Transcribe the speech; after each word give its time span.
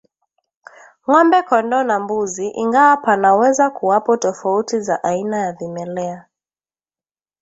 Ng'ombe 1.05 1.39
kondoo 1.49 1.83
na 1.89 1.95
mbuzi 2.03 2.45
ingawa 2.61 2.95
panaweza 3.05 3.65
kuwapo 3.77 4.11
tofauti 4.17 4.79
za 4.81 5.03
aina 5.03 5.37
ya 5.37 5.51
vimelea 5.53 6.25